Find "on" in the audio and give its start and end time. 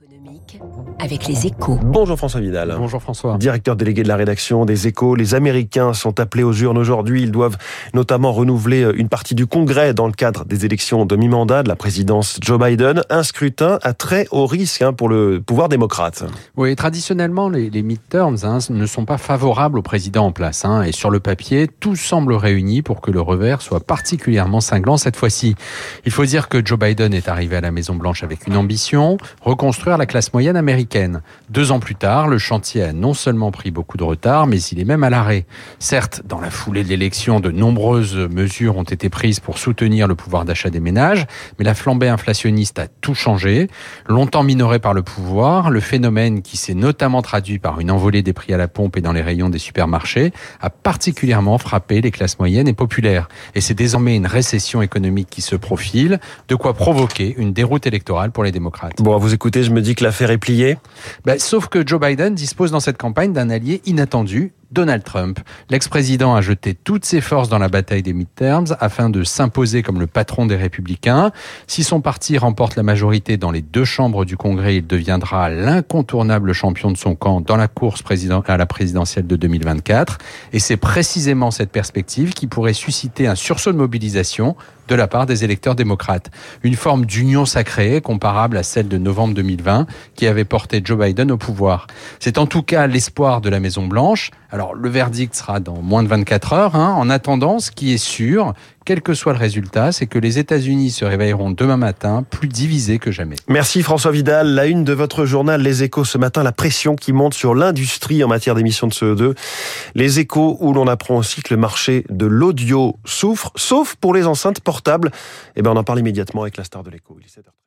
115.70-115.76